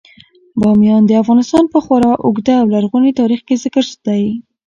[0.61, 4.23] بامیان د افغانستان په خورا اوږده او لرغوني تاریخ کې ذکر دی.